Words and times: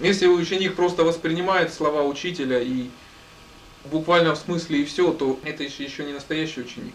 Если 0.00 0.26
ученик 0.26 0.74
просто 0.74 1.04
воспринимает 1.04 1.72
слова 1.72 2.02
учителя 2.02 2.60
и 2.60 2.88
буквально 3.84 4.34
в 4.34 4.38
смысле 4.38 4.80
и 4.82 4.84
все, 4.84 5.12
то 5.12 5.38
это 5.44 5.62
еще, 5.62 6.04
не 6.04 6.12
настоящий 6.12 6.62
ученик. 6.62 6.94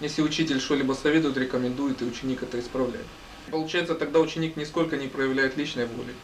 Если 0.00 0.22
учитель 0.22 0.60
что-либо 0.60 0.92
советует, 0.92 1.36
рекомендует, 1.36 2.02
и 2.02 2.04
ученик 2.04 2.42
это 2.42 2.58
исправляет. 2.60 3.06
Получается, 3.50 3.94
тогда 3.94 4.20
ученик 4.20 4.56
нисколько 4.56 4.96
не 4.96 5.08
проявляет 5.08 5.56
личной 5.56 5.86
воли. 5.86 6.14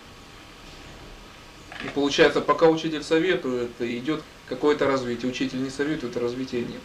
И 1.85 1.89
получается, 1.89 2.41
пока 2.41 2.69
учитель 2.69 3.03
советует, 3.03 3.71
идет 3.81 4.23
какое-то 4.49 4.87
развитие. 4.87 5.31
Учитель 5.31 5.63
не 5.63 5.71
советует, 5.71 6.17
а 6.17 6.21
развития 6.21 6.61
нет. 6.61 6.81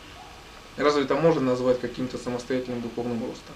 Разве 0.76 1.04
это 1.04 1.16
можно 1.16 1.42
назвать 1.42 1.80
каким-то 1.80 2.18
самостоятельным 2.18 2.82
духовным 2.82 3.20
ростом? 3.22 3.56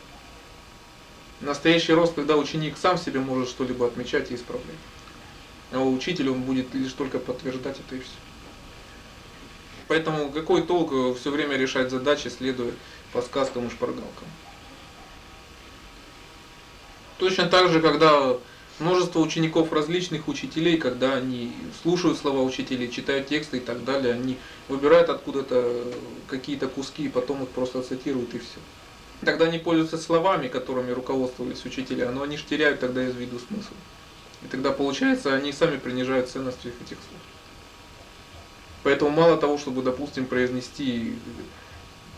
Настоящий 1.39 1.93
рост, 1.93 2.13
когда 2.13 2.35
ученик 2.35 2.77
сам 2.77 2.97
себе 2.97 3.19
может 3.19 3.49
что-либо 3.49 3.87
отмечать 3.87 4.31
и 4.31 4.35
исправлять. 4.35 4.75
А 5.71 5.79
учитель 5.79 6.29
он 6.29 6.41
будет 6.41 6.73
лишь 6.73 6.93
только 6.93 7.19
подтверждать 7.19 7.79
это 7.79 7.95
и 7.95 7.99
все. 7.99 8.11
Поэтому 9.87 10.31
какой 10.31 10.63
толк 10.63 11.17
все 11.17 11.31
время 11.31 11.57
решать 11.57 11.91
задачи, 11.91 12.27
следуя 12.27 12.71
подсказкам 13.13 13.67
и 13.67 13.69
шпаргалкам. 13.69 14.27
Точно 17.17 17.45
так 17.45 17.69
же, 17.69 17.81
когда 17.81 18.37
множество 18.79 19.19
учеников 19.19 19.71
различных 19.71 20.27
учителей, 20.27 20.77
когда 20.77 21.15
они 21.15 21.53
слушают 21.83 22.17
слова 22.17 22.41
учителей, 22.41 22.89
читают 22.89 23.27
тексты 23.27 23.57
и 23.57 23.59
так 23.59 23.83
далее, 23.85 24.13
они 24.13 24.37
выбирают 24.67 25.09
откуда-то 25.09 25.83
какие-то 26.27 26.67
куски 26.67 27.03
и 27.05 27.09
потом 27.09 27.43
их 27.43 27.49
просто 27.49 27.81
цитируют 27.83 28.33
и 28.33 28.39
все. 28.39 28.59
Тогда 29.23 29.45
они 29.45 29.59
пользуются 29.59 29.97
словами, 29.97 30.47
которыми 30.47 30.91
руководствовались 30.91 31.63
учителя, 31.63 32.09
но 32.11 32.23
они 32.23 32.37
же 32.37 32.43
теряют 32.45 32.79
тогда 32.79 33.03
из 33.03 33.15
виду 33.15 33.39
смысл. 33.39 33.73
И 34.43 34.47
тогда 34.47 34.71
получается, 34.71 35.33
они 35.33 35.51
сами 35.51 35.77
принижают 35.77 36.29
ценность 36.29 36.65
этих 36.65 36.97
слов. 36.97 37.21
Поэтому 38.83 39.11
мало 39.11 39.37
того, 39.37 39.57
чтобы, 39.57 39.83
допустим, 39.83 40.25
произнести 40.25 41.15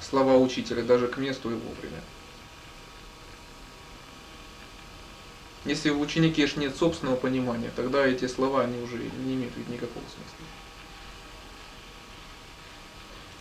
слова 0.01 0.37
учителя 0.37 0.83
даже 0.83 1.07
к 1.07 1.17
месту 1.17 1.51
и 1.51 1.55
вовремя. 1.55 2.01
Если 5.65 5.89
в 5.89 5.99
ученике 5.99 6.45
ж 6.47 6.57
нет 6.57 6.75
собственного 6.75 7.15
понимания, 7.15 7.71
тогда 7.75 8.05
эти 8.05 8.27
слова 8.27 8.63
они 8.63 8.81
уже 8.81 8.97
не 8.97 9.35
имеют 9.35 9.55
никакого 9.69 10.03
смысла. 10.03 10.45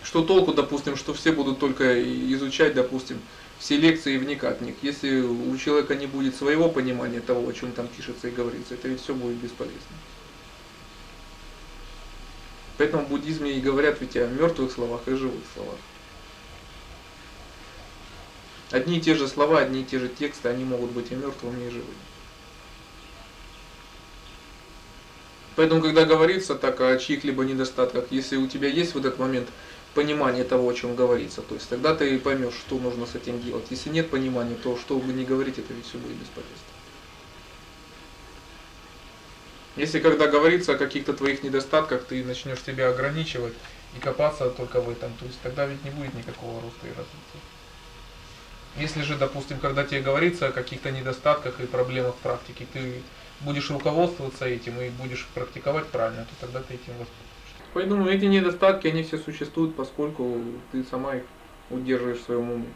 Что 0.02 0.22
толку, 0.22 0.52
допустим, 0.52 0.96
что 0.96 1.14
все 1.14 1.32
будут 1.32 1.58
только 1.58 2.02
изучать, 2.32 2.74
допустим, 2.74 3.20
все 3.58 3.76
лекции 3.76 4.14
и 4.14 4.18
вникать 4.18 4.60
в 4.60 4.64
них. 4.64 4.74
Если 4.82 5.20
у 5.20 5.56
человека 5.56 5.94
не 5.94 6.06
будет 6.06 6.34
своего 6.34 6.68
понимания 6.68 7.20
того, 7.20 7.48
о 7.48 7.52
чем 7.52 7.72
там 7.72 7.86
пишется 7.86 8.28
и 8.28 8.32
говорится, 8.32 8.74
это 8.74 8.88
ведь 8.88 9.00
все 9.00 9.14
будет 9.14 9.36
бесполезно. 9.36 9.78
Поэтому 12.78 13.04
в 13.04 13.08
буддизме 13.08 13.52
и 13.52 13.60
говорят 13.60 14.00
ведь 14.00 14.16
о 14.16 14.26
мертвых 14.26 14.72
словах 14.72 15.02
и 15.06 15.14
живых 15.14 15.42
словах. 15.54 15.76
Одни 18.72 18.98
и 18.98 19.00
те 19.00 19.14
же 19.14 19.28
слова, 19.28 19.60
одни 19.60 19.82
и 19.82 19.84
те 19.84 19.98
же 19.98 20.08
тексты, 20.08 20.48
они 20.48 20.64
могут 20.64 20.90
быть 20.90 21.12
и 21.12 21.14
мертвыми, 21.14 21.66
и 21.66 21.70
живыми. 21.70 21.94
Поэтому, 25.54 25.82
когда 25.82 26.06
говорится 26.06 26.54
так 26.54 26.80
о 26.80 26.96
чьих-либо 26.96 27.44
недостатках, 27.44 28.06
если 28.10 28.36
у 28.36 28.48
тебя 28.48 28.68
есть 28.68 28.94
в 28.94 28.98
этот 28.98 29.18
момент 29.18 29.48
понимание 29.94 30.44
того, 30.44 30.68
о 30.68 30.74
чем 30.74 30.94
говорится, 30.96 31.42
то 31.42 31.54
есть 31.54 31.68
тогда 31.68 31.94
ты 31.94 32.18
поймешь, 32.18 32.54
что 32.54 32.78
нужно 32.78 33.06
с 33.06 33.14
этим 33.14 33.40
делать. 33.40 33.66
Если 33.70 33.90
нет 33.90 34.10
понимания, 34.10 34.54
то 34.54 34.76
что 34.76 34.98
бы 34.98 35.12
ни 35.12 35.24
говорить, 35.24 35.58
это 35.58 35.72
ведь 35.74 35.86
все 35.86 35.98
будет 35.98 36.16
бесполезно. 36.16 36.56
Если 39.76 40.00
когда 40.00 40.28
говорится 40.28 40.72
о 40.72 40.78
каких-то 40.78 41.14
твоих 41.14 41.42
недостатках, 41.42 42.04
ты 42.04 42.22
начнешь 42.24 42.62
себя 42.62 42.90
ограничивать 42.90 43.54
и 43.96 44.00
копаться 44.00 44.50
только 44.50 44.80
в 44.80 44.90
этом, 44.90 45.12
то 45.18 45.24
есть 45.24 45.40
тогда 45.42 45.66
ведь 45.66 45.82
не 45.84 45.90
будет 45.90 46.14
никакого 46.14 46.60
роста 46.60 46.86
и 46.86 46.90
развития. 46.90 47.40
Если 48.76 49.02
же, 49.02 49.16
допустим, 49.16 49.58
когда 49.58 49.84
тебе 49.84 50.00
говорится 50.00 50.48
о 50.48 50.52
каких-то 50.52 50.90
недостатках 50.90 51.60
и 51.60 51.66
проблемах 51.66 52.14
практики, 52.16 52.66
ты 52.72 53.02
будешь 53.40 53.70
руководствоваться 53.70 54.46
этим 54.46 54.80
и 54.80 54.88
будешь 54.90 55.26
практиковать 55.34 55.86
правильно, 55.88 56.24
то 56.24 56.46
тогда 56.46 56.60
ты 56.60 56.74
этим 56.74 56.92
воспользуешься. 56.92 57.31
Поэтому 57.74 58.06
эти 58.06 58.26
недостатки, 58.26 58.86
они 58.86 59.02
все 59.02 59.16
существуют, 59.16 59.74
поскольку 59.74 60.40
ты 60.70 60.84
сама 60.84 61.16
их 61.16 61.22
удерживаешь 61.70 62.18
в 62.18 62.24
своем 62.24 62.50
уме. 62.50 62.66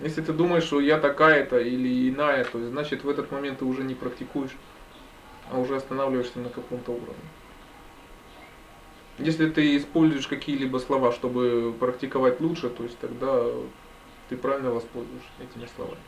Если 0.00 0.22
ты 0.22 0.32
думаешь, 0.32 0.64
что 0.64 0.80
я 0.80 0.98
такая-то 0.98 1.58
или 1.58 2.10
иная, 2.10 2.44
то 2.44 2.64
значит 2.68 3.04
в 3.04 3.08
этот 3.08 3.32
момент 3.32 3.58
ты 3.58 3.64
уже 3.64 3.82
не 3.82 3.94
практикуешь, 3.94 4.54
а 5.50 5.58
уже 5.58 5.76
останавливаешься 5.76 6.38
на 6.38 6.50
каком-то 6.50 6.92
уровне. 6.92 7.14
Если 9.18 9.50
ты 9.50 9.76
используешь 9.76 10.28
какие-либо 10.28 10.78
слова, 10.78 11.10
чтобы 11.10 11.74
практиковать 11.80 12.40
лучше, 12.40 12.68
то 12.68 12.84
есть 12.84 12.98
тогда 12.98 13.44
ты 14.28 14.36
правильно 14.36 14.70
воспользуешься 14.70 15.28
этими 15.40 15.66
словами. 15.74 15.98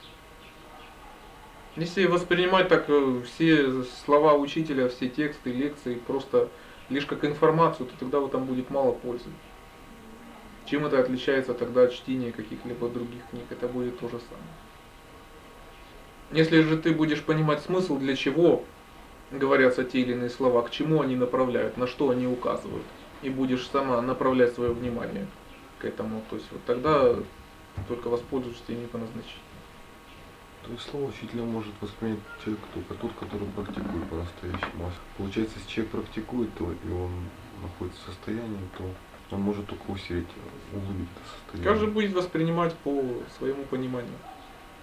Если 1.81 2.05
воспринимать 2.05 2.69
так 2.69 2.85
э, 2.89 3.23
все 3.25 3.85
слова 4.05 4.35
учителя, 4.35 4.91
все 4.91 5.09
тексты, 5.09 5.51
лекции 5.51 5.95
просто 5.95 6.51
лишь 6.91 7.07
как 7.07 7.25
информацию, 7.25 7.87
то 7.87 7.95
тогда 7.99 8.21
в 8.21 8.27
этом 8.27 8.45
будет 8.45 8.69
мало 8.69 8.93
пользы. 8.93 9.31
Чем 10.67 10.85
это 10.85 11.01
отличается 11.01 11.55
тогда 11.55 11.85
от 11.85 11.95
чтения 11.95 12.33
каких-либо 12.33 12.91
других 12.91 13.23
книг? 13.31 13.45
Это 13.49 13.67
будет 13.67 13.99
то 13.99 14.11
же 14.11 14.21
самое. 14.21 14.53
Если 16.33 16.61
же 16.61 16.77
ты 16.77 16.93
будешь 16.93 17.23
понимать 17.23 17.63
смысл, 17.63 17.97
для 17.97 18.15
чего 18.15 18.63
говорятся 19.31 19.83
те 19.83 20.01
или 20.01 20.13
иные 20.13 20.29
слова, 20.29 20.61
к 20.61 20.71
чему 20.71 21.01
они 21.01 21.17
направляют, 21.17 21.79
на 21.79 21.87
что 21.87 22.11
они 22.11 22.27
указывают, 22.27 22.85
и 23.23 23.31
будешь 23.31 23.67
сама 23.67 24.03
направлять 24.03 24.53
свое 24.53 24.73
внимание 24.73 25.27
к 25.79 25.87
этому, 25.87 26.23
то 26.29 26.37
есть 26.37 26.49
вот 26.53 26.61
тогда 26.67 27.17
только 27.89 28.09
воспользуешься 28.09 28.65
ими 28.69 28.85
по 28.85 28.99
назначению. 28.99 29.50
То 30.65 30.73
есть 30.73 30.91
слово 30.91 31.09
учителя 31.09 31.43
может 31.43 31.73
воспринять 31.81 32.19
человек 32.45 32.63
только 32.75 32.95
тот, 32.95 33.13
который 33.19 33.47
практикует 33.49 34.05
по-настоящему. 34.09 34.87
А 34.87 34.93
получается, 35.17 35.59
если 35.59 35.71
человек 35.71 35.93
практикует, 35.93 36.55
то 36.55 36.71
и 36.73 36.91
он 36.91 37.11
находится 37.63 38.01
в 38.03 38.15
состоянии, 38.15 38.69
то 38.77 38.85
он 39.35 39.43
может 39.43 39.67
только 39.67 39.91
усилить, 39.91 40.29
улучшить 40.73 41.09
это 41.17 41.31
состояние. 41.35 41.73
Каждый 41.73 41.89
будет 41.89 42.13
воспринимать 42.13 42.75
по 42.75 43.03
своему 43.39 43.65
пониманию. 43.65 44.13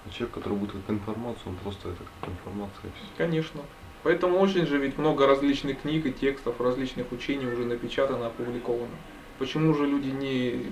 А 0.05 0.09
человек, 0.09 0.33
который 0.35 0.57
будет 0.57 0.71
как 0.71 0.89
информацию, 0.89 1.43
он 1.47 1.55
просто 1.57 1.89
это 1.89 2.03
как 2.21 2.29
информация. 2.29 2.91
Конечно. 3.17 3.61
Поэтому 4.03 4.39
очень 4.39 4.65
же 4.65 4.77
ведь 4.77 4.97
много 4.97 5.27
различных 5.27 5.81
книг 5.81 6.05
и 6.05 6.13
текстов, 6.13 6.61
различных 6.61 7.11
учений 7.11 7.45
уже 7.45 7.65
напечатано, 7.65 8.27
опубликовано. 8.27 8.95
Почему 9.37 9.73
же 9.73 9.85
люди 9.85 10.07
не 10.07 10.71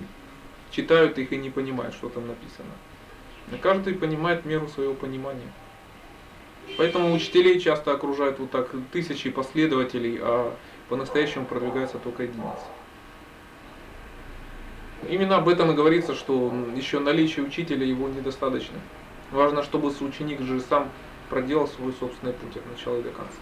читают 0.72 1.18
их 1.18 1.32
и 1.32 1.38
не 1.38 1.50
понимают, 1.50 1.94
что 1.94 2.10
там 2.10 2.28
написано? 2.28 2.72
Каждый 3.62 3.94
понимает 3.94 4.46
меру 4.46 4.68
своего 4.68 4.94
понимания. 4.94 5.52
Поэтому 6.78 7.14
учителей 7.14 7.60
часто 7.60 7.92
окружают 7.92 8.40
вот 8.40 8.52
так 8.52 8.72
тысячи 8.92 9.30
последователей, 9.30 10.18
а 10.22 10.56
по-настоящему 10.90 11.46
продвигается 11.46 12.00
только 12.00 12.24
единицы. 12.24 12.66
Именно 15.08 15.38
об 15.38 15.48
этом 15.48 15.72
и 15.72 15.76
говорится, 15.76 16.16
что 16.16 16.52
еще 16.76 17.00
наличие 17.00 17.46
учителя 17.46 17.86
его 17.86 18.08
недостаточно. 18.08 18.80
Важно, 19.32 19.62
чтобы 19.62 19.90
ученик 19.90 20.42
же 20.42 20.60
сам 20.60 20.90
проделал 21.30 21.68
свой 21.68 21.94
собственный 21.94 22.34
путь 22.34 22.58
от 22.58 22.66
начала 22.72 23.00
и 23.00 23.04
до 23.04 23.10
конца. 23.10 23.38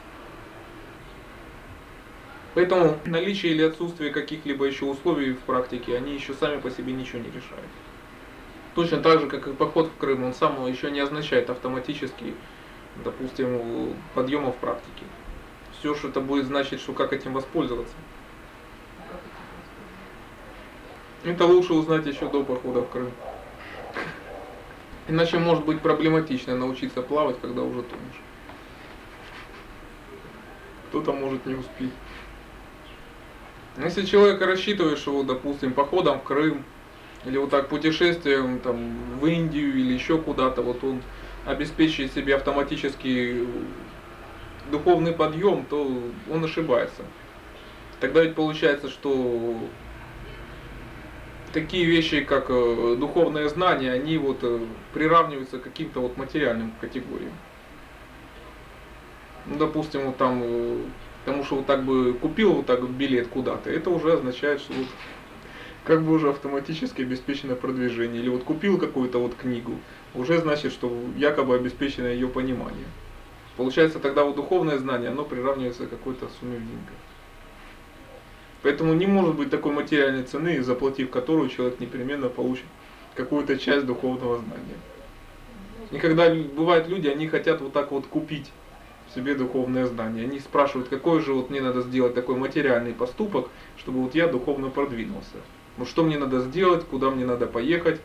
Поэтому 2.54 2.98
наличие 3.06 3.54
или 3.54 3.64
отсутствие 3.64 4.12
каких-либо 4.12 4.66
еще 4.66 4.86
условий 4.86 5.34
в 5.34 5.40
практике, 5.40 5.98
они 5.98 6.14
еще 6.14 6.34
сами 6.34 6.60
по 6.60 6.70
себе 6.70 6.94
ничего 6.94 7.20
не 7.20 7.28
решают. 7.28 7.70
Точно 8.76 9.02
так 9.02 9.20
же, 9.20 9.28
как 9.28 9.48
и 9.48 9.54
поход 9.54 9.88
в 9.88 9.98
Крым, 10.00 10.24
он 10.24 10.34
сам 10.34 10.66
еще 10.66 10.90
не 10.90 11.00
означает 11.00 11.50
автоматически, 11.50 12.34
допустим, 13.04 13.96
подъема 14.16 14.52
в 14.52 14.56
практике. 14.58 15.06
Все, 15.80 15.94
что 15.94 16.08
это 16.08 16.22
будет 16.22 16.46
значить, 16.46 16.80
что 16.80 16.94
как 16.94 17.14
этим 17.14 17.34
воспользоваться. 17.34 17.96
Это 21.24 21.46
лучше 21.46 21.74
узнать 21.74 22.06
еще 22.06 22.28
до 22.30 22.44
похода 22.44 22.82
в 22.82 22.90
Крым. 22.90 23.12
Иначе 25.08 25.38
может 25.38 25.66
быть 25.66 25.82
проблематично 25.82 26.56
научиться 26.56 27.02
плавать, 27.02 27.40
когда 27.42 27.62
уже 27.62 27.84
тонешь. 27.84 28.22
Кто-то 30.90 31.14
может 31.14 31.46
не 31.46 31.56
успеть. 31.56 31.92
Если 33.78 34.06
человек 34.06 34.42
рассчитывает, 34.42 34.98
что, 34.98 35.24
допустим, 35.24 35.74
походом 35.74 36.20
в 36.20 36.24
Крым, 36.24 36.64
или 37.26 37.38
вот 37.38 37.50
так 37.50 37.70
путешествием 37.70 38.60
там, 38.60 39.20
в 39.20 39.26
Индию 39.26 39.74
или 39.78 39.94
еще 39.94 40.18
куда-то, 40.18 40.62
вот 40.62 40.84
он 40.84 41.02
обеспечивает 41.46 42.14
себе 42.14 42.36
автоматический 42.36 43.48
духовный 44.72 45.12
подъем, 45.14 45.66
то 45.70 46.02
он 46.32 46.44
ошибается. 46.44 47.04
Тогда 48.00 48.24
ведь 48.24 48.36
получается, 48.36 48.90
что 48.90 49.58
такие 51.54 51.86
вещи, 51.86 52.22
как 52.22 52.46
э, 52.50 52.96
духовное 53.00 53.48
знание, 53.48 53.94
они 53.94 54.18
вот 54.18 54.40
э, 54.42 54.60
приравниваются 54.94 55.60
к 55.60 55.64
каким-то 55.64 56.02
вот 56.02 56.18
материальным 56.18 56.74
категориям. 56.82 57.32
Ну, 59.46 59.58
допустим, 59.58 60.08
вот 60.08 60.18
там, 60.18 60.42
э, 60.44 60.78
потому 61.24 61.44
что 61.44 61.56
вот 61.58 61.66
так 61.66 61.84
бы 61.84 62.14
купил 62.14 62.54
вот 62.54 62.66
так 62.66 62.90
билет 62.90 63.28
куда-то, 63.28 63.70
это 63.70 63.90
уже 63.90 64.14
означает, 64.14 64.60
что 64.60 64.74
вот 64.74 64.88
как 65.84 66.04
бы 66.04 66.14
уже 66.14 66.30
автоматически 66.30 67.02
обеспечено 67.02 67.56
продвижение. 67.56 68.22
Или 68.22 68.30
вот 68.30 68.44
купил 68.44 68.78
какую-то 68.78 69.20
вот 69.20 69.36
книгу, 69.36 69.74
уже 70.14 70.40
значит, 70.40 70.72
что 70.72 70.92
якобы 71.18 71.56
обеспечено 71.56 72.08
ее 72.08 72.28
понимание. 72.28 72.86
Получается 73.58 74.00
тогда 74.00 74.24
вот 74.24 74.36
духовное 74.36 74.78
знание, 74.78 75.10
оно 75.10 75.24
приравнивается 75.24 75.86
к 75.86 75.90
какой-то 75.90 76.28
сумме 76.40 76.58
в 76.58 76.62
деньгах. 76.62 76.96
Поэтому 78.64 78.94
не 78.94 79.06
может 79.06 79.36
быть 79.36 79.50
такой 79.50 79.74
материальной 79.74 80.24
цены, 80.24 80.64
заплатив 80.64 81.10
которую 81.10 81.50
человек 81.50 81.80
непременно 81.80 82.30
получит 82.30 82.66
какую-то 83.14 83.58
часть 83.58 83.86
духовного 83.86 84.40
знания. 84.40 84.78
И 85.92 85.98
когда 86.00 86.34
бывают 86.34 86.88
люди, 86.88 87.08
они 87.08 87.28
хотят 87.28 87.62
вот 87.62 87.74
так 87.74 87.92
вот 87.92 88.08
купить 88.08 88.50
себе 89.14 89.36
духовное 89.36 89.86
знание. 89.86 90.24
Они 90.24 90.40
спрашивают, 90.40 90.90
какой 90.90 91.22
же 91.22 91.34
вот 91.34 91.50
мне 91.50 91.62
надо 91.62 91.82
сделать 91.82 92.16
такой 92.16 92.36
материальный 92.36 92.94
поступок, 92.94 93.50
чтобы 93.78 94.02
вот 94.02 94.16
я 94.16 94.28
духовно 94.28 94.70
продвинулся. 94.70 95.38
Ну 95.78 95.86
что 95.86 96.04
мне 96.04 96.18
надо 96.18 96.40
сделать, 96.42 96.86
куда 96.86 97.10
мне 97.10 97.26
надо 97.26 97.48
поехать, 97.48 98.00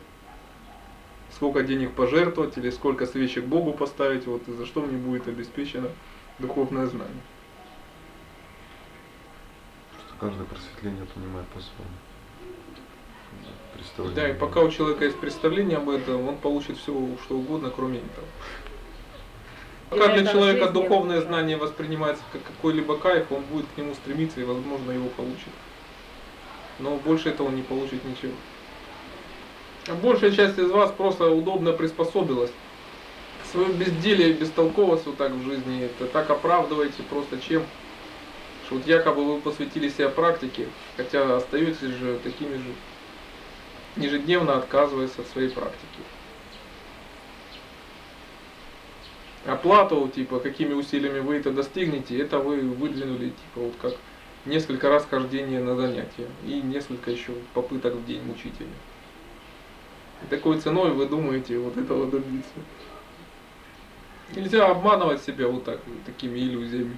сколько 1.31 1.63
денег 1.63 1.93
пожертвовать 1.93 2.57
или 2.57 2.69
сколько 2.71 3.05
свечек 3.05 3.45
Богу 3.45 3.73
поставить, 3.73 4.25
вот 4.25 4.47
и 4.47 4.53
за 4.53 4.65
что 4.65 4.81
мне 4.81 4.97
будет 4.97 5.27
обеспечено 5.27 5.89
духовное 6.39 6.87
знание. 6.87 7.21
Что 10.07 10.15
каждое 10.19 10.45
просветление 10.45 11.05
понимает 11.05 11.47
по-своему. 11.47 11.93
Представление. 13.73 14.15
Да, 14.15 14.29
и 14.29 14.33
пока 14.33 14.61
у 14.61 14.71
человека 14.71 15.05
есть 15.05 15.19
представление 15.19 15.77
об 15.77 15.89
этом, 15.89 16.27
он 16.27 16.37
получит 16.37 16.77
все, 16.77 16.91
что 17.23 17.37
угодно, 17.37 17.69
кроме 17.69 17.99
этого. 17.99 18.27
Пока 19.89 20.13
для 20.13 20.25
человека 20.25 20.71
духовное 20.71 21.21
знание 21.21 21.57
воспринимается 21.57 22.23
как 22.31 22.43
какой-либо 22.43 22.97
кайф, 22.97 23.31
он 23.31 23.43
будет 23.43 23.65
к 23.73 23.77
нему 23.77 23.93
стремиться 23.95 24.39
и, 24.39 24.43
возможно, 24.43 24.91
его 24.91 25.07
получит. 25.09 25.49
Но 26.79 26.95
больше 26.97 27.29
этого 27.29 27.49
не 27.49 27.61
получит 27.61 28.03
ничего. 28.05 28.33
А 29.87 29.95
большая 29.95 30.31
часть 30.31 30.57
из 30.57 30.69
вас 30.69 30.91
просто 30.91 31.29
удобно 31.29 31.73
приспособилась. 31.73 32.51
Свое 33.51 33.69
безделие, 33.73 34.33
бестолковость 34.33 35.05
вот 35.05 35.17
так 35.17 35.31
в 35.31 35.43
жизни, 35.43 35.85
это 35.85 36.05
так 36.05 36.29
оправдываете 36.29 37.01
просто 37.09 37.39
чем? 37.39 37.63
Что 38.65 38.75
вот 38.75 38.85
якобы 38.85 39.25
вы 39.25 39.41
посвятили 39.41 39.89
себя 39.89 40.09
практике, 40.09 40.67
хотя 40.95 41.37
остаетесь 41.37 41.79
же 41.79 42.19
такими 42.23 42.57
же, 42.57 42.75
ежедневно 43.95 44.57
отказываясь 44.57 45.17
от 45.17 45.27
своей 45.27 45.49
практики. 45.49 45.99
Оплату, 49.45 50.07
типа, 50.13 50.39
какими 50.39 50.73
усилиями 50.73 51.19
вы 51.19 51.37
это 51.37 51.51
достигнете, 51.51 52.19
это 52.19 52.37
вы 52.37 52.59
выдвинули, 52.61 53.29
типа, 53.29 53.61
вот 53.61 53.73
как 53.81 53.93
несколько 54.49 54.89
раз 54.89 55.05
хождения 55.09 55.61
на 55.61 55.75
занятия 55.75 56.27
и 56.45 56.61
несколько 56.61 57.11
еще 57.11 57.31
попыток 57.53 57.93
в 57.93 58.05
день 58.05 58.21
мучителя. 58.23 58.67
И 60.23 60.27
такой 60.29 60.59
ценой 60.59 60.91
вы 60.91 61.05
думаете 61.05 61.57
вот 61.59 61.77
этого 61.77 62.07
добиться. 62.07 62.51
Нельзя 64.35 64.67
обманывать 64.67 65.23
себя 65.23 65.47
вот 65.47 65.63
так, 65.63 65.79
вот 65.87 66.03
такими 66.05 66.39
иллюзиями. 66.39 66.97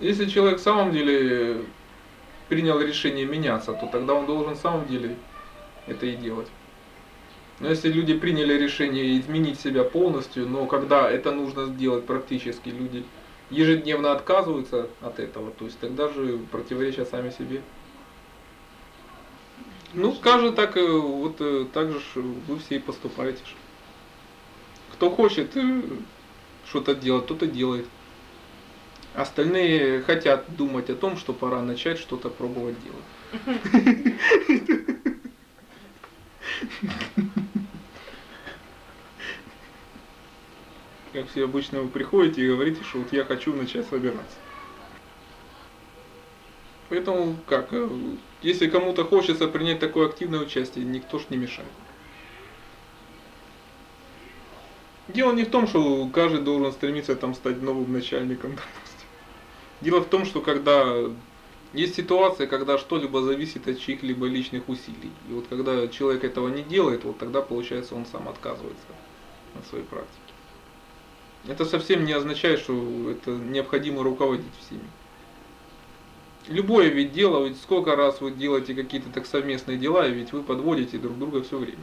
Если 0.00 0.26
человек 0.26 0.58
в 0.58 0.62
самом 0.62 0.92
деле 0.92 1.62
принял 2.48 2.80
решение 2.80 3.24
меняться, 3.24 3.72
то 3.72 3.86
тогда 3.86 4.14
он 4.14 4.26
должен 4.26 4.54
в 4.54 4.58
самом 4.58 4.86
деле 4.86 5.16
это 5.86 6.06
и 6.06 6.16
делать. 6.16 6.48
Но 7.60 7.68
если 7.68 7.92
люди 7.92 8.14
приняли 8.14 8.54
решение 8.54 9.18
изменить 9.18 9.60
себя 9.60 9.84
полностью, 9.84 10.48
но 10.48 10.66
когда 10.66 11.10
это 11.10 11.30
нужно 11.32 11.66
сделать 11.66 12.06
практически, 12.06 12.70
люди 12.70 13.04
ежедневно 13.50 14.12
отказываются 14.12 14.88
от 15.00 15.18
этого, 15.18 15.50
то 15.50 15.64
есть 15.64 15.78
тогда 15.78 16.08
же 16.08 16.38
противоречат 16.50 17.08
сами 17.08 17.30
себе. 17.30 17.62
Ну, 19.92 20.14
скажет 20.14 20.54
так, 20.54 20.76
э, 20.76 20.86
вот 20.86 21.36
э, 21.40 21.66
так 21.72 21.90
же 21.90 22.00
вы 22.14 22.58
все 22.60 22.76
и 22.76 22.78
поступаете. 22.78 23.38
ж. 23.44 23.48
Кто 24.92 25.10
хочет 25.10 25.56
э, 25.56 25.82
что-то 26.64 26.94
делать, 26.94 27.26
тот 27.26 27.42
и 27.42 27.48
делает. 27.48 27.86
Остальные 29.14 30.02
хотят 30.02 30.44
думать 30.56 30.88
о 30.90 30.94
том, 30.94 31.16
что 31.16 31.32
пора 31.32 31.60
начать 31.62 31.98
что-то 31.98 32.30
пробовать 32.30 32.76
делать. 32.84 34.14
Как 41.12 41.28
все 41.28 41.44
обычно 41.44 41.82
вы 41.82 41.88
приходите 41.88 42.42
и 42.42 42.48
говорите, 42.48 42.82
что 42.84 42.98
вот 42.98 43.12
я 43.12 43.24
хочу 43.24 43.54
начать 43.54 43.86
собираться. 43.86 44.36
Поэтому 46.88 47.36
как, 47.46 47.72
э, 47.72 47.88
если 48.42 48.68
кому-то 48.68 49.04
хочется 49.04 49.48
принять 49.48 49.80
такое 49.80 50.08
активное 50.08 50.40
участие, 50.40 50.84
никто 50.84 51.18
ж 51.18 51.22
не 51.30 51.36
мешает. 51.36 51.68
Дело 55.08 55.32
не 55.32 55.44
в 55.44 55.50
том, 55.50 55.66
что 55.66 56.08
каждый 56.12 56.42
должен 56.42 56.72
стремиться 56.72 57.16
там 57.16 57.34
стать 57.34 57.62
новым 57.62 57.92
начальником, 57.92 58.50
допустим. 58.56 59.08
Дело 59.80 60.00
в 60.00 60.08
том, 60.08 60.24
что 60.24 60.40
когда 60.40 60.96
есть 61.72 61.94
ситуация, 61.94 62.46
когда 62.46 62.78
что-либо 62.78 63.22
зависит 63.22 63.66
от 63.68 63.78
чьих-либо 63.78 64.26
личных 64.26 64.68
усилий. 64.68 65.12
И 65.28 65.32
вот 65.32 65.46
когда 65.48 65.86
человек 65.88 66.24
этого 66.24 66.48
не 66.48 66.62
делает, 66.62 67.04
вот 67.04 67.18
тогда 67.18 67.42
получается 67.42 67.94
он 67.94 68.06
сам 68.06 68.28
отказывается 68.28 68.86
от 69.56 69.66
своей 69.66 69.84
практики. 69.84 70.29
Это 71.46 71.64
совсем 71.64 72.04
не 72.04 72.12
означает, 72.12 72.60
что 72.60 73.10
это 73.10 73.30
необходимо 73.30 74.02
руководить 74.02 74.46
всеми. 74.60 74.84
Любое 76.48 76.88
ведь 76.88 77.12
дело, 77.12 77.46
ведь 77.46 77.60
сколько 77.60 77.96
раз 77.96 78.20
вы 78.20 78.30
делаете 78.30 78.74
какие-то 78.74 79.10
так 79.10 79.26
совместные 79.26 79.78
дела, 79.78 80.06
и 80.06 80.12
ведь 80.12 80.32
вы 80.32 80.42
подводите 80.42 80.98
друг 80.98 81.18
друга 81.18 81.42
все 81.42 81.58
время. 81.58 81.78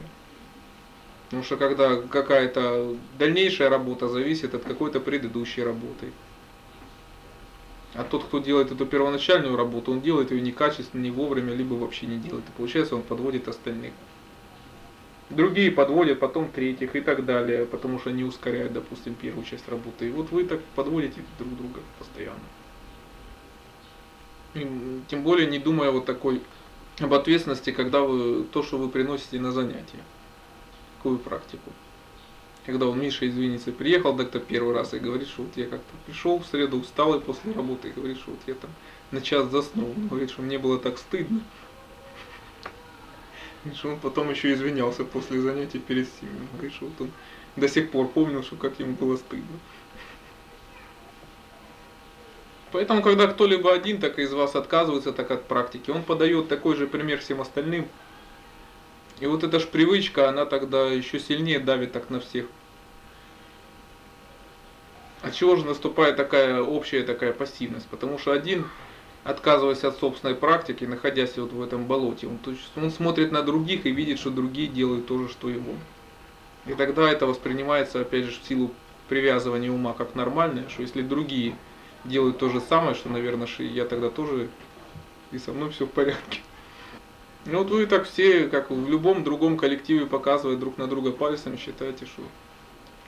Потому 1.26 1.42
что 1.42 1.56
когда 1.56 1.96
какая-то 1.96 2.96
дальнейшая 3.18 3.68
работа 3.68 4.08
зависит 4.08 4.54
от 4.54 4.64
какой-то 4.64 5.00
предыдущей 5.00 5.62
работы. 5.62 6.12
А 7.94 8.04
тот, 8.04 8.24
кто 8.24 8.38
делает 8.38 8.70
эту 8.70 8.86
первоначальную 8.86 9.56
работу, 9.56 9.92
он 9.92 10.00
делает 10.00 10.30
ее 10.30 10.40
некачественно, 10.40 11.02
не 11.02 11.10
вовремя, 11.10 11.54
либо 11.54 11.74
вообще 11.74 12.06
не 12.06 12.18
делает. 12.18 12.44
И 12.48 12.56
получается, 12.56 12.96
он 12.96 13.02
подводит 13.02 13.48
остальных. 13.48 13.92
Другие 15.30 15.70
подводят 15.70 16.20
потом 16.20 16.50
третьих 16.50 16.96
и 16.96 17.00
так 17.00 17.26
далее, 17.26 17.66
потому 17.66 17.98
что 17.98 18.10
они 18.10 18.24
ускоряют, 18.24 18.72
допустим, 18.72 19.14
первую 19.14 19.44
часть 19.44 19.68
работы. 19.68 20.08
И 20.08 20.10
вот 20.10 20.30
вы 20.30 20.44
так 20.44 20.60
подводите 20.74 21.20
друг 21.38 21.54
друга 21.56 21.80
постоянно. 21.98 22.38
И, 24.54 25.02
тем 25.08 25.22
более 25.22 25.46
не 25.46 25.58
думая 25.58 25.90
вот 25.90 26.06
такой 26.06 26.40
об 26.98 27.12
ответственности, 27.12 27.72
когда 27.72 28.00
вы 28.00 28.44
то, 28.44 28.62
что 28.62 28.78
вы 28.78 28.88
приносите 28.88 29.38
на 29.38 29.52
занятия, 29.52 30.02
какую 30.96 31.18
практику. 31.18 31.70
Когда 32.64 32.86
он, 32.86 33.00
Миша, 33.00 33.28
извинится, 33.28 33.72
приехал 33.72 34.14
доктор 34.14 34.42
первый 34.42 34.74
раз 34.74 34.92
и 34.94 34.98
говорит, 34.98 35.28
что 35.28 35.42
вот 35.42 35.56
я 35.56 35.66
как-то 35.66 35.94
пришел 36.06 36.38
в 36.38 36.46
среду 36.46 36.78
усталый 36.78 37.20
после 37.20 37.52
работы, 37.52 37.88
и 37.88 37.92
говорит, 37.92 38.18
что 38.18 38.30
вот 38.30 38.40
я 38.46 38.54
там 38.54 38.70
на 39.10 39.20
час 39.20 39.50
заснул. 39.50 39.90
Он 39.96 40.08
говорит, 40.08 40.30
что 40.30 40.42
мне 40.42 40.58
было 40.58 40.78
так 40.78 40.98
стыдно. 40.98 41.40
Что 43.74 43.90
он 43.90 44.00
потом 44.00 44.30
еще 44.30 44.52
извинялся 44.52 45.04
после 45.04 45.40
занятий 45.40 45.78
перед 45.78 46.08
всеми. 46.08 46.48
Говорит, 46.52 46.72
что 46.72 46.86
вот 46.86 47.00
он 47.00 47.10
до 47.56 47.68
сих 47.68 47.90
пор 47.90 48.08
помнил, 48.08 48.42
что 48.42 48.56
как 48.56 48.78
ему 48.78 48.94
было 48.94 49.16
стыдно. 49.16 49.58
Поэтому, 52.70 53.02
когда 53.02 53.26
кто-либо 53.26 53.72
один 53.72 53.98
так 53.98 54.18
из 54.18 54.32
вас 54.32 54.54
отказывается 54.54 55.12
так 55.12 55.30
от 55.30 55.48
практики, 55.48 55.90
он 55.90 56.02
подает 56.02 56.48
такой 56.48 56.76
же 56.76 56.86
пример 56.86 57.18
всем 57.18 57.40
остальным. 57.40 57.88
И 59.20 59.26
вот 59.26 59.42
эта 59.42 59.58
ж 59.58 59.66
привычка, 59.66 60.28
она 60.28 60.44
тогда 60.44 60.86
еще 60.86 61.18
сильнее 61.18 61.58
давит 61.58 61.92
так 61.92 62.10
на 62.10 62.20
всех. 62.20 62.46
От 65.22 65.34
чего 65.34 65.56
же 65.56 65.64
наступает 65.64 66.16
такая 66.16 66.62
общая 66.62 67.02
такая 67.02 67.32
пассивность? 67.32 67.88
Потому 67.88 68.18
что 68.18 68.32
один, 68.32 68.68
отказываясь 69.24 69.84
от 69.84 69.98
собственной 69.98 70.34
практики, 70.34 70.84
находясь 70.84 71.36
вот 71.36 71.52
в 71.52 71.62
этом 71.62 71.86
болоте, 71.86 72.26
он, 72.26 72.38
то 72.38 72.50
есть 72.50 72.70
он 72.76 72.90
смотрит 72.90 73.32
на 73.32 73.42
других 73.42 73.86
и 73.86 73.90
видит, 73.90 74.18
что 74.18 74.30
другие 74.30 74.68
делают 74.68 75.06
то 75.06 75.18
же, 75.18 75.28
что 75.28 75.48
он. 75.48 75.78
И 76.66 76.74
тогда 76.74 77.10
это 77.10 77.26
воспринимается, 77.26 78.00
опять 78.00 78.24
же, 78.24 78.32
в 78.32 78.46
силу 78.46 78.70
привязывания 79.08 79.70
ума 79.70 79.94
как 79.94 80.14
нормальное, 80.14 80.68
что 80.68 80.82
если 80.82 81.02
другие 81.02 81.54
делают 82.04 82.38
то 82.38 82.48
же 82.48 82.60
самое, 82.60 82.94
что, 82.94 83.08
наверное, 83.08 83.48
я 83.58 83.84
тогда 83.84 84.10
тоже, 84.10 84.48
и 85.32 85.38
со 85.38 85.52
мной 85.52 85.70
все 85.70 85.86
в 85.86 85.90
порядке. 85.90 86.40
Ну 87.46 87.58
вот 87.58 87.70
вы 87.70 87.86
так 87.86 88.06
все, 88.06 88.48
как 88.48 88.70
в 88.70 88.88
любом 88.88 89.24
другом 89.24 89.56
коллективе, 89.56 90.06
показывая 90.06 90.56
друг 90.56 90.76
на 90.76 90.86
друга 90.86 91.12
пальцем, 91.12 91.56
считаете, 91.56 92.04
что 92.04 92.22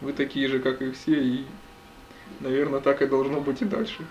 вы 0.00 0.12
такие 0.12 0.48
же, 0.48 0.60
как 0.60 0.80
и 0.80 0.92
все, 0.92 1.22
и, 1.22 1.44
наверное, 2.40 2.80
так 2.80 3.02
и 3.02 3.06
должно 3.06 3.40
быть 3.40 3.60
и 3.60 3.66
дальше. 3.66 4.06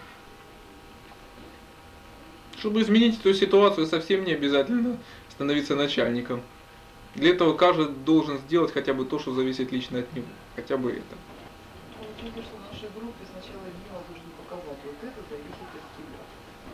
Чтобы 2.59 2.81
изменить 2.81 3.19
эту 3.19 3.33
ситуацию, 3.33 3.87
совсем 3.87 4.25
не 4.25 4.33
обязательно 4.33 4.97
становиться 5.29 5.75
начальником. 5.75 6.41
Для 7.15 7.29
этого 7.29 7.55
каждый 7.55 7.87
должен 7.87 8.37
сделать 8.39 8.73
хотя 8.73 8.93
бы 8.93 9.05
то, 9.05 9.17
что 9.17 9.33
зависит 9.33 9.71
лично 9.71 9.99
от 9.99 10.13
него. 10.13 10.27
Хотя 10.55 10.75
бы 10.75 10.91
это. 10.91 11.01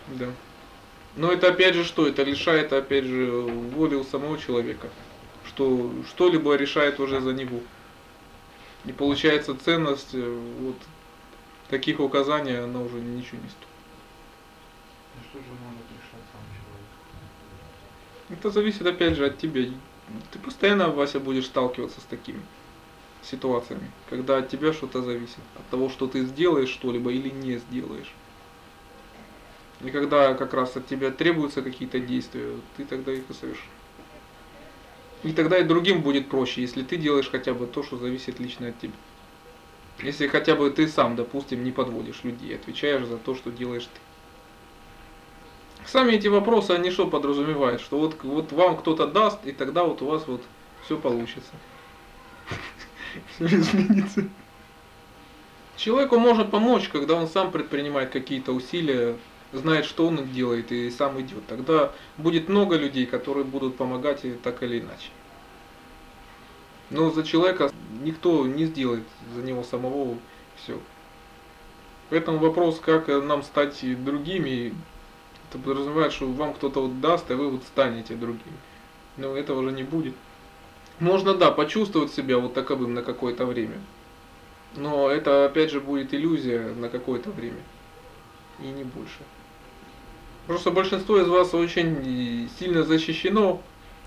Да. 0.08 0.32
Но 1.16 1.32
это 1.32 1.50
опять 1.50 1.76
же 1.76 1.84
что? 1.84 2.08
Это 2.08 2.24
лишает 2.24 2.74
опять 2.74 3.06
же 3.06 3.32
воли 3.32 3.96
у 3.96 4.04
самого 4.04 4.40
человека. 4.40 4.90
Что 5.46 5.92
что-либо 6.08 6.56
решает 6.56 7.00
уже 7.00 7.22
за 7.22 7.32
него. 7.32 7.60
И 8.86 8.92
получается 8.92 9.56
ценность 9.56 10.14
э, 10.14 10.40
вот 10.60 10.76
таких 11.70 12.00
указаний, 12.00 12.56
она 12.56 12.82
уже 12.82 12.96
ничего 12.96 13.42
не 13.42 13.50
стоит. 13.50 13.75
Ну 15.16 15.24
что 15.30 15.40
же 15.40 15.52
может 15.64 15.86
решать 15.92 16.26
сам 16.32 16.42
человек? 16.52 16.86
Это 18.30 18.50
зависит 18.50 18.86
опять 18.86 19.16
же 19.16 19.26
от 19.28 19.38
тебя. 19.38 19.70
Ты 20.32 20.40
постоянно, 20.40 20.90
Вася, 20.90 21.20
будешь 21.20 21.46
сталкиваться 21.46 22.02
с 22.02 22.04
такими 22.04 22.42
ситуациями, 23.24 23.92
когда 24.10 24.38
от 24.38 24.50
тебя 24.50 24.72
что-то 24.74 25.02
зависит, 25.02 25.40
от 25.56 25.68
того, 25.70 25.90
что 25.90 26.08
ты 26.08 26.26
сделаешь 26.26 26.70
что-либо 26.70 27.12
или 27.12 27.30
не 27.30 27.58
сделаешь. 27.58 28.14
И 29.82 29.90
когда 29.90 30.34
как 30.36 30.54
раз 30.54 30.76
от 30.78 30.88
тебя 30.88 31.12
требуются 31.12 31.62
какие-то 31.62 32.00
действия, 32.00 32.56
ты 32.78 32.86
тогда 32.86 33.12
их 33.12 33.24
и 33.30 33.34
совершишь. 33.34 33.70
И 35.24 35.34
тогда 35.34 35.58
и 35.58 35.64
другим 35.64 36.02
будет 36.02 36.30
проще, 36.30 36.62
если 36.62 36.84
ты 36.84 36.98
делаешь 36.98 37.30
хотя 37.30 37.54
бы 37.54 37.66
то, 37.66 37.84
что 37.84 37.98
зависит 37.98 38.40
лично 38.40 38.70
от 38.70 38.80
тебя. 38.80 38.94
Если 40.04 40.28
хотя 40.28 40.56
бы 40.56 40.70
ты 40.70 40.88
сам, 40.88 41.16
допустим, 41.16 41.64
не 41.64 41.72
подводишь 41.72 42.24
людей, 42.24 42.56
отвечаешь 42.56 43.06
за 43.08 43.18
то, 43.18 43.34
что 43.34 43.50
делаешь 43.50 43.86
ты. 43.86 44.00
Сами 45.86 46.14
эти 46.14 46.28
вопросы, 46.28 46.72
они 46.72 46.90
что 46.90 47.08
подразумевают? 47.08 47.82
Что 47.82 48.00
вот, 48.00 48.18
вот 48.24 48.52
вам 48.52 48.78
кто-то 48.78 49.08
даст, 49.08 49.46
и 49.46 49.52
тогда 49.52 49.84
вот 49.84 50.02
у 50.02 50.08
вас 50.08 50.28
вот 50.28 50.42
все 50.84 50.98
получится. 50.98 51.52
Все 53.36 53.46
изменится. 53.46 54.28
Человеку 55.78 56.20
можно 56.20 56.44
помочь, 56.46 56.90
когда 56.90 57.16
он 57.16 57.28
сам 57.28 57.52
предпринимает 57.52 58.10
какие-то 58.10 58.52
усилия, 58.52 59.18
знает, 59.52 59.86
что 59.86 60.08
он 60.08 60.32
делает 60.32 60.72
и 60.72 60.90
сам 60.90 61.20
идет. 61.22 61.46
Тогда 61.48 61.92
будет 62.18 62.50
много 62.50 62.76
людей, 62.76 63.06
которые 63.06 63.46
будут 63.46 63.78
помогать 63.78 64.26
и 64.26 64.32
так 64.32 64.64
или 64.64 64.80
иначе. 64.80 65.10
Но 66.90 67.10
за 67.10 67.24
человека 67.24 67.72
никто 68.04 68.46
не 68.46 68.66
сделает 68.66 69.04
за 69.34 69.42
него 69.42 69.64
самого 69.64 70.18
все. 70.58 70.80
Поэтому 72.10 72.38
вопрос, 72.38 72.80
как 72.80 73.08
нам 73.08 73.44
стать 73.44 73.80
другими, 74.04 74.74
это 75.56 75.64
подразумевает, 75.64 76.12
что 76.12 76.28
вам 76.28 76.54
кто-то 76.54 76.82
вот 76.82 77.00
даст, 77.00 77.30
и 77.32 77.34
вы 77.34 77.50
вот 77.50 77.64
станете 77.64 78.16
другими. 78.16 78.58
Но 79.18 79.36
этого 79.36 79.64
же 79.64 79.72
не 79.72 79.84
будет. 79.84 80.14
Можно, 81.00 81.34
да, 81.34 81.52
почувствовать 81.52 82.12
себя 82.12 82.38
вот 82.38 82.54
таковым 82.54 82.94
на 82.94 83.02
какое-то 83.02 83.46
время. 83.46 83.80
Но 84.76 85.10
это 85.10 85.46
опять 85.46 85.72
же 85.72 85.80
будет 85.80 86.14
иллюзия 86.14 86.74
на 86.74 86.90
какое-то 86.90 87.32
время. 87.32 87.62
И 88.60 88.64
не 88.64 88.84
больше. 88.84 89.20
Просто 90.48 90.72
большинство 90.72 91.18
из 91.20 91.28
вас 91.28 91.54
очень 91.54 92.50
сильно 92.60 92.84
защищено 92.84 93.62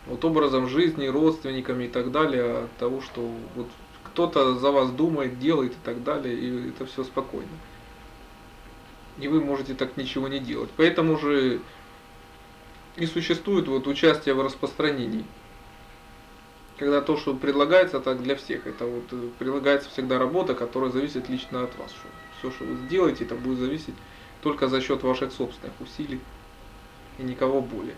вот 0.06 0.24
образом 0.24 0.68
жизни, 0.68 1.06
родственниками 1.06 1.84
и 1.84 1.88
так 1.88 2.12
далее, 2.12 2.64
от 2.64 2.72
того, 2.76 3.00
что 3.00 3.28
вот 3.56 3.66
кто-то 4.04 4.54
за 4.54 4.70
вас 4.70 4.90
думает, 4.90 5.38
делает 5.38 5.72
и 5.72 5.84
так 5.84 6.02
далее, 6.02 6.34
и 6.34 6.68
это 6.70 6.86
все 6.86 7.04
спокойно. 7.04 7.48
И 9.18 9.28
вы 9.28 9.40
можете 9.40 9.74
так 9.74 9.96
ничего 9.96 10.28
не 10.28 10.38
делать. 10.38 10.70
Поэтому 10.76 11.18
же 11.18 11.60
и 12.96 13.06
существует 13.06 13.68
вот 13.68 13.86
участие 13.86 14.34
в 14.34 14.42
распространении. 14.42 15.24
Когда 16.78 17.00
то, 17.00 17.16
что 17.16 17.34
предлагается 17.34 18.00
так 18.00 18.22
для 18.22 18.36
всех, 18.36 18.66
это 18.66 18.86
вот 18.86 19.04
э, 19.12 19.30
предлагается 19.38 19.90
всегда 19.90 20.18
работа, 20.18 20.54
которая 20.54 20.90
зависит 20.90 21.28
лично 21.28 21.64
от 21.64 21.76
вас. 21.76 21.92
Все, 22.38 22.50
что 22.52 22.64
вы 22.64 22.76
сделаете, 22.86 23.24
это 23.24 23.34
будет 23.34 23.58
зависеть 23.58 23.94
только 24.42 24.68
за 24.68 24.80
счет 24.80 25.02
ваших 25.02 25.32
собственных 25.32 25.80
усилий 25.80 26.20
и 27.18 27.22
никого 27.22 27.60
более. 27.60 27.96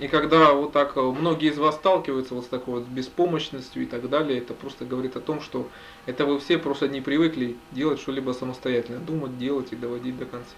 И 0.00 0.08
когда 0.08 0.52
вот 0.52 0.72
так 0.72 0.96
э, 0.96 1.00
многие 1.00 1.50
из 1.50 1.58
вас 1.58 1.76
сталкиваются 1.76 2.34
вот 2.34 2.44
с 2.44 2.48
такой 2.48 2.80
вот 2.80 2.88
беспомощностью 2.88 3.84
и 3.84 3.86
так 3.86 4.08
далее, 4.08 4.38
это 4.38 4.52
просто 4.52 4.84
говорит 4.84 5.16
о 5.16 5.20
том, 5.20 5.40
что 5.40 5.68
это 6.06 6.26
вы 6.26 6.40
все 6.40 6.58
просто 6.58 6.88
не 6.88 7.00
привыкли 7.00 7.56
делать 7.70 8.00
что-либо 8.00 8.32
самостоятельно, 8.32 8.98
думать, 8.98 9.38
делать 9.38 9.72
и 9.72 9.76
доводить 9.76 10.18
до 10.18 10.26
конца. 10.26 10.50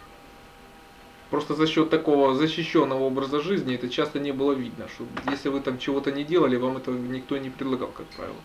Просто 1.29 1.55
за 1.55 1.67
счет 1.67 1.91
такого 1.91 2.35
защищенного 2.35 3.03
образа 3.03 3.41
жизни 3.41 3.75
это 3.75 3.89
часто 3.91 4.21
не 4.21 4.33
было 4.33 4.53
видно, 4.53 4.89
что 4.89 5.05
если 5.31 5.51
вы 5.51 5.61
там 5.61 5.79
чего-то 5.79 6.13
не 6.13 6.25
делали, 6.25 6.57
вам 6.57 6.79
этого 6.79 6.97
никто 6.97 7.37
не 7.37 7.51
предлагал, 7.51 7.89
как 7.89 8.07
правило. 8.07 8.37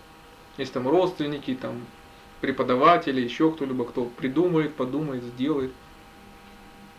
Есть 0.57 0.74
там 0.74 0.88
родственники, 0.89 1.55
там 1.55 1.86
преподаватели, 2.41 3.21
еще 3.21 3.51
кто-либо, 3.51 3.86
кто 3.86 4.05
придумает, 4.05 4.75
подумает, 4.75 5.24
сделает 5.24 5.71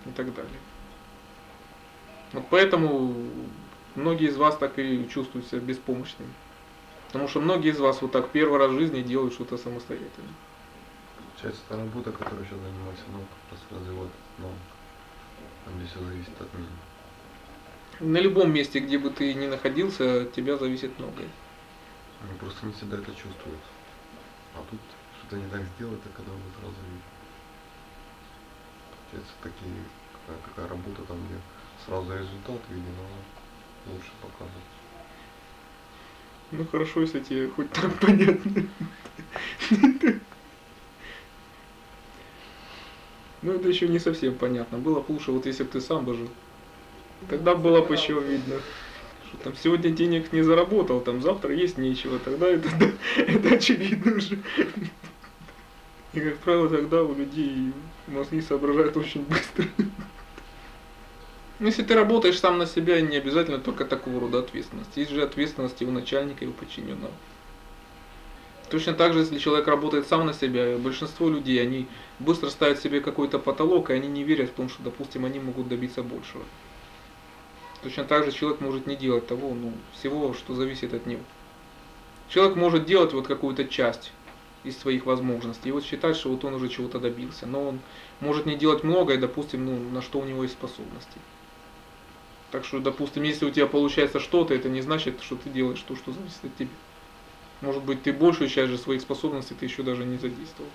и 0.07 0.11
так 0.11 0.33
далее. 0.35 0.61
Вот 2.33 2.45
поэтому 2.49 3.13
многие 3.95 4.29
из 4.29 4.37
вас 4.37 4.57
так 4.57 4.79
и 4.79 5.09
чувствуют 5.09 5.47
себя 5.47 5.61
беспомощными. 5.61 6.33
Потому 7.09 7.29
что 7.29 7.41
многие 7.41 7.73
из 7.73 7.79
вас 7.79 8.01
вот 8.01 8.13
так 8.13 8.31
первый 8.31 8.59
раз 8.59 8.71
в 8.71 8.79
жизни 8.79 9.03
делают 9.03 9.35
что-то 9.35 9.59
самостоятельно. 9.59 10.33
Получается, 11.33 11.63
та 11.69 11.77
работа, 11.77 12.13
которой 12.13 12.45
сейчас 12.45 12.59
занимаюсь, 12.59 12.99
ну, 13.13 13.19
как 13.21 13.53
раз 13.53 13.79
развивает 13.81 14.11
науку. 14.39 14.57
Там 15.65 15.87
все 15.87 16.05
зависит 16.05 16.41
от 16.41 16.55
меня. 16.55 16.69
На 18.01 18.19
любом 18.19 18.53
месте, 18.53 18.81
где 18.81 18.99
бы 18.99 19.11
ты 19.11 19.35
ни 19.35 19.47
находился, 19.47 20.23
от 20.23 20.33
тебя 20.33 20.57
зависит 20.57 20.99
многое. 20.99 21.29
Они 22.23 22.39
просто 22.39 22.67
не 22.67 22.73
всегда 22.73 22.97
это 22.97 23.13
чувствуют. 23.13 23.61
А 24.55 24.63
тут 24.71 24.81
что-то 25.19 25.37
не 25.37 25.49
так 25.51 25.63
сделать, 25.77 26.01
а 26.05 26.17
когда 26.17 26.33
вы 26.33 26.41
сразу 26.59 26.77
видите. 26.89 27.05
Получается, 29.11 29.35
такие, 29.43 29.85
какая, 30.13 30.39
какая 30.47 30.69
работа 30.69 31.03
там, 31.03 31.19
где 31.27 31.39
сразу 31.85 32.13
результат 32.13 32.61
виден, 32.71 32.95
она 32.99 33.42
лучше 33.87 34.11
показывает. 34.21 34.65
Ну 36.53 36.67
хорошо, 36.71 37.01
если 37.01 37.21
тебе 37.21 37.49
хоть 37.49 37.71
так 37.71 37.99
понятно. 37.99 38.67
Ну 43.43 43.53
это 43.53 43.69
еще 43.69 43.89
не 43.89 43.99
совсем 43.99 44.35
понятно. 44.35 44.79
Было 44.79 45.01
бы 45.01 45.13
лучше, 45.13 45.33
вот 45.33 45.47
если 45.47 45.65
бы 45.65 45.71
ты 45.71 45.81
сам 45.81 46.05
бы 46.05 46.15
жил. 46.15 46.29
Тогда 47.29 47.55
было 47.55 47.81
бы 47.83 47.95
еще 47.95 48.21
видно. 48.21 48.61
Что 49.27 49.37
там 49.39 49.57
сегодня 49.57 49.91
денег 49.91 50.33
не 50.33 50.43
заработал, 50.43 51.01
там 51.01 51.23
завтра 51.23 51.55
есть 51.55 51.79
нечего, 51.79 52.19
тогда 52.19 52.49
это, 52.49 52.69
это 53.17 53.55
очевидно 53.55 54.17
уже. 54.17 54.39
И 56.13 56.21
как 56.21 56.39
правило, 56.39 56.69
тогда 56.69 57.03
у 57.03 57.15
людей 57.15 57.73
мозги 58.07 58.43
соображают 58.43 58.97
очень 58.97 59.23
быстро. 59.23 59.65
Ну, 61.63 61.69
Если 61.69 61.85
ты 61.85 61.95
работаешь 61.95 62.41
сам 62.41 62.59
на 62.59 62.67
себя, 62.67 63.01
не 63.01 63.17
обязательно 63.17 63.59
только 63.59 63.85
такого 63.85 64.19
рода 64.19 64.41
ответственность. 64.41 64.97
Есть 64.97 65.13
же 65.13 65.23
ответственность 65.23 65.81
и 65.81 65.85
у 65.85 65.93
начальника, 65.93 66.45
и 66.45 66.49
у 66.49 66.53
подчиненного. 66.53 67.13
Точно 68.69 68.95
так 68.95 69.13
же, 69.13 69.21
если 69.21 69.39
человек 69.39 69.69
работает 69.69 70.09
сам 70.09 70.27
на 70.27 70.35
себя, 70.35 70.77
большинство 70.77 71.29
людей, 71.29 71.63
они 71.63 71.87
быстро 72.19 72.51
ставят 72.51 72.81
себе 72.81 73.01
какой-то 73.01 73.39
потолок, 73.39 73.91
и 73.91 73.93
они 73.93 74.09
не 74.09 74.25
верят 74.25 74.51
в 74.51 74.55
том, 74.55 74.69
что, 74.69 74.83
допустим, 74.83 75.25
они 75.25 75.39
могут 75.39 75.69
добиться 75.69 76.03
большего. 76.03 76.43
Точно 77.85 78.03
так 78.03 78.25
же 78.25 78.33
человек 78.33 78.61
может 78.61 78.89
не 78.89 78.97
делать 78.97 79.29
того, 79.29 79.55
ну, 79.55 79.73
всего, 79.93 80.35
что 80.35 80.57
зависит 80.57 80.93
от 80.93 81.07
него. 81.07 81.23
Человек 82.29 82.57
может 82.57 82.87
делать 82.87 83.13
вот 83.13 83.29
какую-то 83.29 83.67
часть 83.67 84.11
из 84.65 84.77
своих 84.77 85.07
возможностей, 85.07 85.69
и 85.69 85.73
вот 85.73 85.85
считать, 85.85 86.17
что 86.17 86.31
вот 86.31 86.45
он 86.45 86.55
уже 86.55 86.69
чего-то 86.69 86.99
добился, 86.99 87.47
но 87.47 87.69
он 87.69 87.79
может 88.19 88.47
не 88.47 88.57
делать 88.57 88.83
многое, 88.83 89.17
допустим, 89.17 89.65
ну, 89.65 89.79
на 89.91 90.03
что 90.03 90.19
у 90.19 90.25
него 90.25 90.43
есть 90.43 90.55
способности. 90.55 91.21
Так 92.53 92.67
что, 92.67 92.81
допустим, 92.81 93.23
если 93.23 93.47
у 93.47 93.51
тебя 93.51 93.67
получается 93.67 94.21
что-то, 94.21 94.53
это 94.53 94.69
не 94.69 94.83
значит, 94.83 95.23
что 95.23 95.37
ты 95.37 95.49
делаешь 95.49 95.83
то, 95.89 95.97
что 95.97 96.13
зависит 96.13 96.45
от 96.45 96.55
тебя. 96.55 96.69
Может 97.63 97.83
быть, 97.83 98.03
ты 98.03 98.13
большую 98.13 98.51
часть 98.51 98.71
же 98.71 98.77
своих 98.77 99.01
способностей 99.01 99.55
ты 99.59 99.65
еще 99.65 99.83
даже 99.83 100.05
не 100.05 100.19
задействовал. 100.19 100.69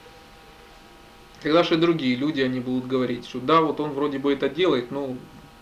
Тогда 1.43 1.61
же 1.61 1.77
другие 1.77 2.15
люди, 2.15 2.41
они 2.41 2.59
будут 2.59 2.87
говорить, 2.87 3.27
что 3.27 3.39
да, 3.39 3.61
вот 3.61 3.79
он 3.79 3.91
вроде 3.91 4.17
бы 4.17 4.33
это 4.33 4.49
делает, 4.49 4.89
но 4.89 5.15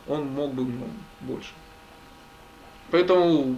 он 0.07 0.27
мог 0.27 0.53
бы 0.53 0.63
ну, 0.63 0.87
больше. 1.19 1.51
Поэтому 2.91 3.57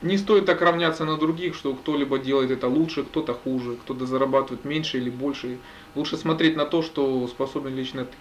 не 0.00 0.16
стоит 0.16 0.46
так 0.46 0.62
равняться 0.62 1.04
на 1.04 1.18
других, 1.18 1.54
что 1.54 1.74
кто-либо 1.74 2.18
делает 2.18 2.50
это 2.50 2.66
лучше, 2.66 3.04
кто-то 3.04 3.34
хуже, 3.34 3.76
кто-то 3.76 4.06
зарабатывает 4.06 4.64
меньше 4.64 4.96
или 4.96 5.10
больше. 5.10 5.58
Лучше 5.94 6.16
смотреть 6.16 6.56
на 6.56 6.64
то, 6.64 6.80
что 6.80 7.28
способен 7.28 7.76
лично 7.76 8.06
ты. 8.06 8.16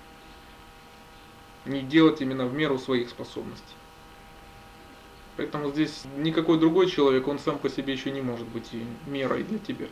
Не 1.67 1.81
делать 1.81 2.21
именно 2.21 2.45
в 2.45 2.53
меру 2.53 2.79
своих 2.79 3.09
способностей. 3.09 3.75
Поэтому 5.35 5.69
здесь 5.69 6.03
никакой 6.17 6.57
другой 6.59 6.89
человек, 6.89 7.27
он 7.27 7.37
сам 7.37 7.59
по 7.59 7.69
себе 7.69 7.93
еще 7.93 8.09
не 8.09 8.21
может 8.21 8.47
быть 8.47 8.73
и 8.73 8.83
мерой 9.05 9.43
для 9.43 9.59
тебя. 9.59 9.87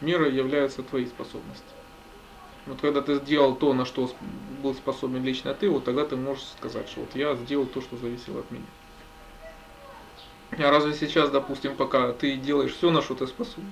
Мерой 0.00 0.34
являются 0.34 0.82
твои 0.82 1.06
способности. 1.06 1.62
Вот 2.66 2.80
когда 2.80 3.00
ты 3.00 3.16
сделал 3.16 3.54
то, 3.54 3.72
на 3.72 3.84
что 3.84 4.10
был 4.62 4.74
способен 4.74 5.22
лично 5.24 5.54
ты, 5.54 5.68
вот 5.68 5.84
тогда 5.84 6.04
ты 6.04 6.16
можешь 6.16 6.44
сказать, 6.44 6.88
что 6.88 7.00
вот 7.00 7.14
я 7.14 7.36
сделал 7.36 7.66
то, 7.66 7.80
что 7.80 7.96
зависело 7.96 8.40
от 8.40 8.50
меня. 8.50 8.64
А 10.52 10.70
разве 10.70 10.94
сейчас, 10.94 11.30
допустим, 11.30 11.76
пока 11.76 12.12
ты 12.12 12.36
делаешь 12.36 12.74
все, 12.74 12.90
на 12.90 13.02
что 13.02 13.14
ты 13.14 13.26
способен, 13.26 13.70